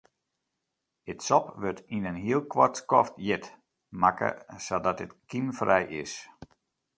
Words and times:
It 1.11 1.19
sop 1.25 1.45
wurdt 1.61 1.85
yn 1.95 2.07
in 2.09 2.17
heel 2.25 2.41
koart 2.51 2.73
skoft 2.81 3.15
hjit 3.25 3.45
makke 4.01 4.29
sadat 4.65 5.01
it 5.05 5.11
kymfrij 5.29 5.85
is. 6.01 6.13